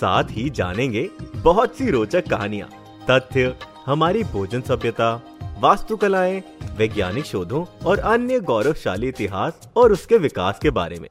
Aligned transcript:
साथ 0.00 0.24
ही 0.30 0.50
जानेंगे 0.50 1.08
बहुत 1.36 1.76
सी 1.76 1.90
रोचक 1.90 2.28
कहानियाँ, 2.28 2.68
तथ्य, 3.10 3.54
हमारी 3.86 4.22
भोजन 4.24 4.60
सभ्यता, 4.60 5.14
वास्तुकलाएँ, 5.60 6.42
वैज्ञानिक 6.76 7.24
शोधों 7.24 7.64
और 7.86 7.98
अन्य 7.98 8.40
गौरवशाली 8.40 9.08
इतिहास 9.08 9.68
और 9.76 9.92
उसके 9.92 10.18
विकास 10.18 10.58
के 10.62 10.70
बारे 10.70 10.98
में। 10.98 11.08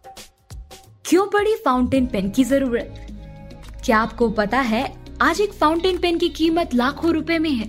क्यों 1.05 1.25
पड़ी 1.27 1.55
फाउंटेन 1.55 2.05
पेन 2.05 2.29
की 2.29 2.43
ज़रूरत? 2.43 3.07
क्या 3.85 3.97
आपको 3.97 4.29
पता 4.29 4.59
है, 4.59 4.95
आज 5.21 5.41
एक 5.41 5.53
फाउंटेन 5.53 5.97
पेन 5.97 6.17
की 6.17 6.29
कीमत 6.29 6.73
लाखों 6.73 7.13
रुपए 7.13 7.39
में 7.39 7.49
है। 7.49 7.67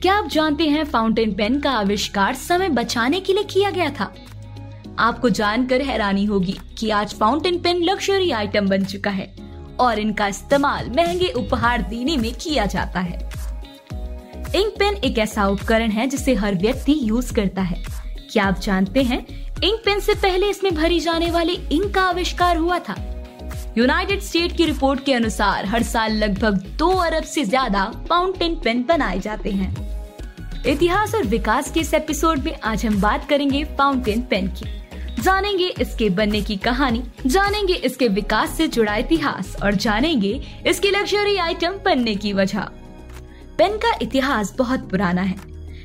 क्या 0.00 0.14
आप 0.14 0.28
जानते 0.28 0.64
हैं 0.64 0.84
फाउंटेन 0.84 1.34
पेन 1.34 1.60
का 1.60 1.70
आविष्कार 1.70 2.34
समय 2.34 2.68
बचाने 2.68 3.20
के 3.20 3.32
लिए 3.32 3.44
किया 3.44 3.70
गया 3.70 3.90
था? 3.90 4.14
आपको 4.98 5.30
जानकर 5.30 5.82
हैरानी 5.82 6.24
होगी 6.24 6.58
कि 6.78 6.90
आज 6.90 7.14
फाउंटेन 7.14 7.58
पेन 7.58 7.82
लग्जरी 7.82 8.30
आइटम 8.30 8.68
बन 8.68 8.84
चुका 8.84 9.10
है। 9.10 9.41
और 9.82 9.98
इनका 9.98 10.26
इस्तेमाल 10.28 10.90
महँगे 10.96 11.28
उपहार 11.36 11.82
देने 11.82 12.16
में 12.16 12.32
किया 12.34 12.66
जाता 12.66 13.00
है। 13.00 13.18
इंक 14.56 14.74
पेन 14.78 14.96
एक 15.04 15.18
ऐसा 15.18 15.46
उपकरण 15.48 15.90
है 15.90 16.06
जिसे 16.06 16.34
हर 16.34 16.54
व्यक्ति 16.54 16.98
यूज़ 17.02 17.32
करता 17.34 17.62
है। 17.62 17.82
क्या 18.32 18.44
आप 18.44 18.60
जानते 18.60 19.02
हैं 19.02 19.26
इंक 19.64 19.80
पेन 19.84 20.00
से 20.00 20.14
पहले 20.14 20.50
इसमें 20.50 20.74
भरी 20.74 21.00
जाने 21.00 21.30
वाली 21.30 21.54
इंक 21.72 21.94
का 21.94 22.02
आविष्कार 22.02 22.56
हुआ 22.56 22.78
था? 22.78 22.96
यूनाइटेड 23.78 24.20
स्टेट 24.20 24.56
की 24.56 24.64
रिपोर्ट 24.64 25.04
के 25.04 25.12
अनुसार 25.14 25.66
हर 25.66 25.82
साल 25.82 26.16
लगभग 26.16 26.58
दो 26.78 26.88
अरब 26.98 27.24
से 27.24 27.44
ज़्यादा 27.44 27.84
फाउंटेन 28.08 28.54
पेन 28.54 28.84
बनाए 28.88 29.18
जाते 29.18 29.50
हैं। 29.50 29.74
इतिहास 30.66 31.14
और 31.14 31.26
विकास 31.26 31.70
के 31.70 31.80
इस 31.80 31.94
एपिसोड 31.94 32.38
में 32.38 32.54
आज 32.64 32.84
हम 32.86 33.00
बात 33.00 33.28
करेंगे 33.28 33.64
फाउंटेन 33.78 34.22
पेन 34.22 34.48
की। 34.48 34.81
जानेंगे 35.22 35.66
इसके 35.68 36.10
बनने 36.10 36.40
की 36.42 36.56
कहानी, 36.56 37.02
जानेंगे 37.26 37.74
इसके 37.74 38.08
विकास 38.08 38.50
से 38.50 38.68
जुड़ा 38.68 38.96
इतिहास 38.96 39.56
और 39.62 39.74
जानेंगे 39.74 40.42
इसके 40.66 40.90
लग्जरी 40.90 41.36
आइटम 41.36 41.72
बनने 41.84 42.14
की 42.14 42.32
वजह। 42.32 42.60
पेन 43.58 43.76
का 43.76 43.98
इतिहास 44.02 44.54
बहुत 44.58 44.90
पुराना 44.90 45.22
है। 45.22 45.36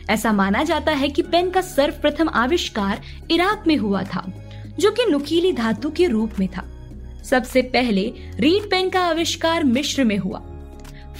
ऐसा 0.10 0.32
माना 0.32 0.64
जाता 0.64 0.92
है 0.92 1.10
कि 1.10 1.22
पेन 1.22 1.50
का 1.50 1.62
सर्वप्रथम 1.62 2.30
आविष्कार 2.30 3.02
इराक 3.32 3.64
में 3.68 3.78
हुआ 3.78 4.04
था, 4.04 4.26
जो 4.80 4.92
कि 4.92 5.06
नुकीली 5.06 5.54
धातु 5.54 5.90
के 5.90 6.08
रूप 6.08 6.32
में 6.40 6.48
था। 6.48 6.66
सबसे 7.24 7.62
पहले 7.62 8.14
रीड 8.40 8.70
पेन 8.70 8.90
का 8.90 9.02
आविष्कार 9.02 9.64
मिश्र 9.64 10.04
में 10.04 10.18
हुआ। 10.18 10.40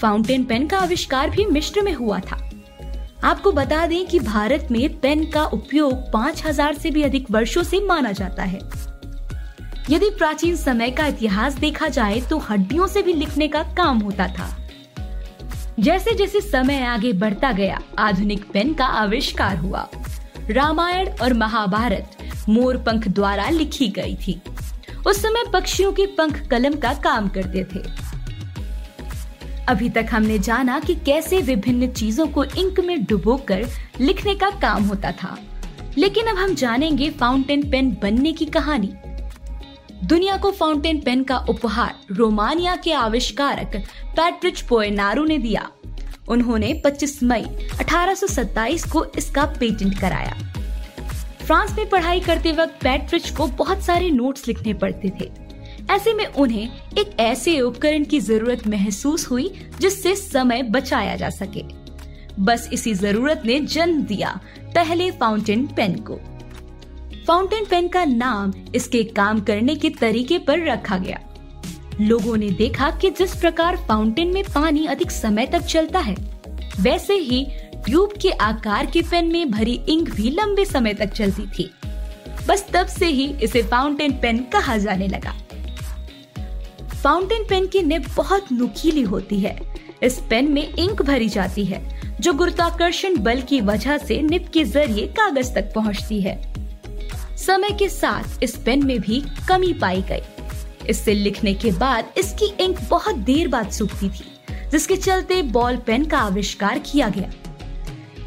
फाउंटेन 0.02 0.44
पेन 0.44 0.66
का 0.66 0.78
आविष्कार 0.78 1.30
भी 1.30 1.44
मिश्र 1.44 1.82
में 1.82 1.92
हुआ 1.92 2.18
था। 2.18 2.47
आपको 3.24 3.52
बता 3.52 3.86
दें 3.86 4.06
कि 4.06 4.18
भारत 4.18 4.68
में 4.70 4.98
पेन 5.00 5.24
का 5.30 5.44
उपयोग 5.44 6.10
5000 6.12 6.74
से 6.74 6.90
भी 6.90 7.02
अधिक 7.02 7.30
वर्षों 7.30 7.62
से 7.62 7.80
माना 7.80 8.12
जाता 8.12 8.42
है। 8.42 8.60
यदि 9.90 10.10
प्राचीन 10.10 10.56
समय 10.56 10.90
का 10.90 11.06
इतिहास 11.06 11.54
देखा 11.54 11.88
जाए 11.88 12.20
तो 12.20 12.38
हड्डियों 12.38 12.86
से 12.86 13.02
भी 13.02 13.12
लिखने 13.12 13.48
का 13.48 13.62
काम 13.62 13.98
होता 13.98 14.26
था। 14.28 14.48
जैसे 15.80 16.14
जैसे 16.14 16.40
समय 16.40 16.82
आगे 16.82 17.12
बढ़ता 17.12 17.52
गया, 17.52 17.80
आधुनिक 17.98 18.50
पेन 18.52 18.74
का 18.74 18.86
आविष्कार 18.86 19.56
हुआ। 19.56 19.88
रामायण 20.50 21.08
और 21.22 21.32
महाभारत 21.32 22.16
मोर 22.48 22.76
पंख 22.76 23.08
द्वारा 23.08 23.48
लिखी 23.48 23.88
गई 23.88 24.16
थी। 24.16 24.40
उस 25.06 25.22
समय 25.22 25.44
पक्षियों 25.52 25.92
के 25.92 26.06
पंख 26.06 26.46
कलम 26.48 26.74
का 26.74 26.92
काम 26.94 27.28
करते 27.28 27.64
थे। 27.64 28.07
अभी 29.68 29.90
तक 29.90 30.06
हमने 30.10 30.38
जाना 30.38 30.80
कि 30.80 30.94
कैसे 30.94 31.38
विभिन्न 31.38 31.88
चीज़ों 31.88 32.26
को 32.26 32.44
इंक 32.44 32.80
में 32.80 33.04
डुबोकर 33.04 33.66
लिखने 34.00 34.34
का 34.34 34.50
काम 34.50 34.84
होता 34.84 35.12
था। 35.12 35.38
लेकिन 35.98 36.26
अब 36.26 36.36
हम 36.36 36.54
जानेंगे 36.54 37.10
फाउंटेन 37.10 37.70
पेन 37.70 37.98
बनने 38.02 38.32
की 38.32 38.44
कहानी। 38.44 38.94
दुनिया 40.04 40.36
को 40.36 40.50
फाउंटेन 40.50 41.00
पेन 41.00 41.24
का 41.24 41.38
उपहार 41.38 41.94
रोमानिया 42.10 42.76
के 42.76 42.92
आविष्कारक 42.92 43.76
पैट्रिच 44.16 44.60
पोएनारू 44.60 45.24
ने 45.24 45.38
दिया। 45.38 45.70
उन्होंने 46.28 46.82
25 46.84 47.22
मई 47.22 47.44
1827 47.80 48.90
को 48.90 49.04
इसका 49.04 49.44
पेटेंट 49.44 49.98
कराया। 49.98 50.36
फ्रांस 51.46 51.72
में 51.72 51.88
पढ़ाई 51.88 52.20
करते 52.20 52.52
वक्त 52.52 52.74
पैट्रिच 52.82 53.30
को 53.30 53.46
बहुत 53.46 53.82
सारे 53.82 54.10
नोट्स 54.10 54.48
लिखने 54.48 54.74
पड़ते 54.74 55.12
थे। 55.20 55.47
ऐसे 55.90 56.12
में 56.14 56.26
उन्हें 56.26 56.68
एक 56.98 57.18
ऐसे 57.20 57.60
उपकरण 57.60 58.04
की 58.04 58.20
ज़रूरत 58.20 58.66
महसूस 58.66 59.30
हुई 59.30 59.50
जिससे 59.80 60.14
समय 60.16 60.62
बचाया 60.62 61.16
जा 61.16 61.30
सके। 61.30 61.62
बस 62.40 62.68
इसी 62.72 62.94
ज़रूरत 62.94 63.42
ने 63.46 63.60
जन्म 63.60 64.02
दिया 64.02 64.40
पहले 64.74 65.10
फाउंटेन 65.10 65.66
पेन 65.66 65.94
को। 66.00 66.16
फाउंटेन 67.26 67.64
पेन 67.64 67.88
का 67.88 68.04
नाम 68.04 68.52
इसके 68.74 69.02
काम 69.04 69.40
करने 69.40 69.74
के 69.74 69.90
तरीके 69.90 70.38
पर 70.38 70.64
रखा 70.66 70.98
गया। 70.98 71.20
लोगों 72.00 72.36
ने 72.36 72.50
देखा 72.50 72.90
कि 72.90 73.10
जिस 73.10 73.34
प्रकार 73.36 73.76
फाउंटेन 73.76 74.32
में 74.32 74.42
पानी 74.44 74.86
अधिक 74.86 75.10
समय 75.10 75.46
तक 75.46 75.60
चलता 75.60 75.98
है, 75.98 76.14
वैसे 76.80 77.14
ही 77.14 77.44
ट्यूब 77.84 78.12
के 78.22 78.30
आकार 78.30 78.86
के 78.86 79.02
पेन 79.02 79.32
में 79.32 79.50
भरी 79.50 79.80
इंक 79.88 80.10
भी 80.10 80.30
लंबे 80.30 80.64
समय 80.64 80.94
तक 80.94 81.12
चलती 81.12 81.46
थी। 81.48 81.70
बस 82.48 82.66
तब 82.74 82.86
से 82.86 83.06
ही 83.06 83.26
इसे 83.42 83.62
फाउंटेन 83.62 84.12
पेन 84.12 84.38
कहा 84.52 84.76
जाने 84.76 85.08
लगा। 85.08 85.34
फाउंटेन 87.02 87.44
पेन 87.44 87.66
की 87.66 87.82
निब 87.82 88.06
बहुत 88.16 88.52
नुकीली 88.52 89.02
होती 89.02 89.38
है। 89.40 89.58
इस 90.02 90.18
पेन 90.30 90.52
में 90.52 90.74
इंक 90.74 91.02
भरी 91.02 91.28
जाती 91.28 91.64
है, 91.64 91.80
जो 92.20 92.32
गुरुत्वाकर्षण 92.32 93.16
बल 93.16 93.40
की 93.40 93.60
वजह 93.60 93.98
से 93.98 94.20
निब 94.22 94.48
के 94.48 94.64
ज़रिए 94.64 95.06
कागज़ 95.06 95.52
तक 95.54 95.72
पहुँचती 95.74 96.20
है। 96.20 96.36
समय 97.36 97.70
के 97.70 97.88
साथ 97.88 98.42
इस 98.42 98.56
पेन 98.56 98.86
में 98.86 98.98
भी 99.00 99.22
कमी 99.48 99.72
पाई 99.72 100.02
गई। 100.02 100.22
इससे 100.88 101.14
लिखने 101.14 101.54
के 101.54 101.70
बाद 101.70 102.12
इसकी 102.18 102.46
इंक 102.64 102.80
बहुत 102.90 103.16
देर 103.16 103.48
बाद 103.48 103.70
सूखती 103.70 104.08
थी, 104.08 104.24
जिसके 104.70 104.96
चलते 104.96 105.42
बॉल 105.42 105.76
पेन 105.76 106.04
का 106.04 106.18
आविष्कार 106.18 106.78
किया 106.78 107.08
गया। 107.08 107.30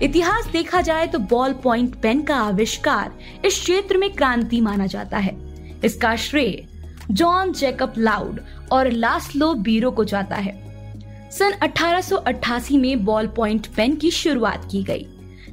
इतिहास 0.01 0.45
देखा 0.45 0.81
जाए 0.81 1.07
तो 1.07 1.19
बॉल 1.19 1.53
पॉइंट 1.53 1.95
पेन 1.95 2.21
का 2.21 2.35
आविष्कार 2.35 3.45
इस 3.45 3.59
क्षेत्र 3.59 3.97
में 3.97 4.09
क्रांति 4.13 4.61
माना 4.61 4.85
जाता 4.85 5.17
है। 5.17 5.37
इसका 5.85 6.15
श्रेय 6.15 6.67
जॉन 7.11 7.51
जैकब 7.51 7.93
लाउड 7.97 8.39
और 8.71 8.89
लास्लो 8.91 9.53
बीरो 9.53 9.91
को 9.91 10.03
जाता 10.03 10.35
है। 10.35 10.53
सन 11.31 11.53
1888 11.63 12.77
में 12.77 13.03
बॉल 13.05 13.27
पॉइंट 13.27 13.67
पेन 13.67 13.95
की 13.95 14.11
शुरुआत 14.11 14.67
की 14.71 14.83
गई, 14.83 15.05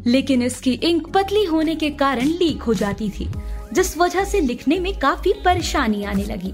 लेकिन 0.07 0.43
इसकी 0.43 0.73
इंक 0.73 1.09
पतली 1.09 1.45
होने 1.45 1.75
के 1.75 1.91
कारण 1.91 2.25
लीक 2.25 2.63
हो 2.63 2.75
जाती 2.75 3.09
थी, 3.11 3.29
जिस 3.73 3.97
वजह 3.99 4.25
से 4.25 4.41
लिखने 4.41 4.79
में 4.81 4.93
काफ़ी 4.99 5.33
परेशानी 5.45 6.05
आने 6.05 6.25
लगी। 6.25 6.53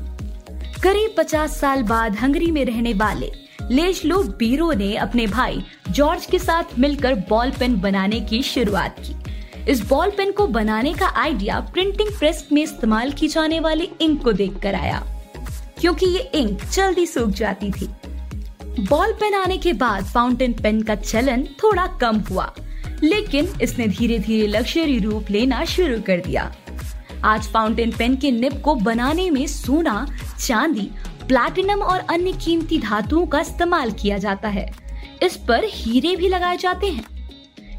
करीब 0.83 1.15
50 1.19 1.59
साल 1.61 1.83
बाद 1.83 2.17
हंगरी 2.17 2.51
में 2.51 2.65
रहने 2.65 2.93
वाले 2.95 3.33
लेशलो 3.71 4.23
बीरो 4.39 4.73
ने 4.73 4.95
अपने 4.97 5.27
भाई 5.27 5.63
जॉर्ज 5.91 6.27
के 6.27 6.39
साथ 6.39 6.79
मिलकर 6.79 7.15
बॉल 7.29 7.51
पेन 7.51 7.81
बनाने 7.81 8.21
की 8.21 8.43
शुरुआत 8.43 8.97
की। 9.01 9.15
इस 9.69 9.81
बॉल 9.89 10.11
पेन 10.11 10.33
को 10.33 10.47
बनाने 10.47 10.93
का 10.95 11.07
आइडिया 11.17 11.59
प्रिंटिंग 11.73 12.09
प्रेस 12.19 12.47
में 12.53 12.63
इस्तेमाल 12.63 13.13
की 13.13 13.29
जाने 13.29 13.61
वाली 13.61 13.89
इंक 14.01 14.23
को 14.25 14.33
देखकर 14.33 14.75
आया, 14.75 14.99
क्योंकि 15.81 16.07
ये 16.07 16.21
इंक 16.35 16.65
जल्दी 16.65 17.07
सूख 17.07 17.31
जाती 17.31 17.71
थी। 17.71 17.87
बॉल 18.81 19.13
पेन 19.13 19.35
आने 19.35 19.57
के 19.59 19.73
बाद 19.73 20.05
फाउंटेन 20.05 20.53
पेन 20.53 20.83
का 20.83 20.95
चलन 20.95 21.45
थोड़ा 21.63 21.87
कम 22.01 22.19
हुआ, 22.21 22.53
लेकिन 23.03 23.49
इसने 23.63 23.87
धीरे 23.89 24.19
धीरे 24.19 24.47
लग्जरी 24.47 24.99
रूप 24.99 25.31
लेना 25.31 25.65
शुरू 25.67 26.01
कर 26.01 26.21
दिया। 26.21 26.53
आज 27.25 27.49
फाउंटेन 27.49 27.93
पेन 27.93 28.17
के 28.17 28.31
निब 28.31 28.61
को 28.63 28.75
बनाने 28.75 29.31
में 29.31 29.47
सोना, 29.47 30.07
चांदी 30.39 30.91
प्लैटिनम 31.29 31.83
और 31.83 32.01
अन्य 32.11 32.33
कीमती 32.45 32.79
धातुओं 32.79 33.27
का 33.27 33.41
इस्तेमाल 33.41 33.91
किया 33.93 34.19
जाता 34.19 34.49
है। 34.49 34.71
इस 35.23 35.37
पर 35.49 35.65
हीरे 35.65 36.17
भी 36.17 36.29
लगाए 36.29 36.57
जाते 36.57 36.87
हैं। 36.87 37.14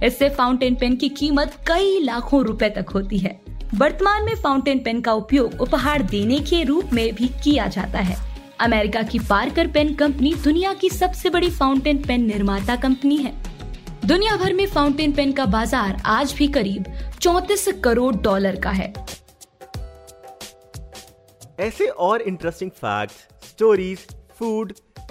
इससे 0.03 0.29
फाउंटेन 0.29 0.75
पेन 0.75 0.95
की 0.95 1.09
कीमत 1.11 1.57
कई 1.67 1.99
लाखों 1.99 2.43
रुपए 2.45 2.69
तक 2.69 2.89
होती 2.89 3.17
है। 3.17 3.39
वर्तमान 3.75 4.25
में 4.25 4.35
फाउंटेन 4.35 4.79
पेन 4.79 5.01
का 5.01 5.13
उपयोग 5.13 5.61
उपहार 5.61 6.01
देने 6.03 6.39
के 6.39 6.63
रूप 6.63 6.93
में 6.93 7.13
भी 7.15 7.27
किया 7.43 7.67
जाता 7.67 7.99
है। 7.99 8.17
अमेरिका 8.61 9.01
की 9.03 9.19
पार्कर 9.19 9.67
पेन 9.67 9.93
कंपनी 9.95 10.33
दुनिया 10.33 10.73
की 10.73 10.89
सबसे 10.89 11.29
बड़ी 11.29 11.49
फाउंटेन 11.49 12.03
पेन 12.03 12.25
निर्माता 12.25 12.75
कंपनी 12.75 13.17
है। 13.17 13.33
दुनिया 14.05 14.35
भर 14.37 14.53
में 14.53 14.65
फाउंटेन 14.67 15.11
पेन 15.11 15.31
का 15.31 15.45
बाज़ार 15.47 16.01
आज 16.05 16.33
भी 16.33 16.47
करीब 16.47 16.85
चौतीस 17.21 17.67
करोड़ 17.83 18.15
डॉलर 18.15 18.59
का 18.59 18.71
है। 18.71 18.93
ऐसे 21.59 21.87
और 21.87 22.21
interesting 22.21 22.71
fact 22.71 23.45
stories 23.45 24.07
food 24.39 24.73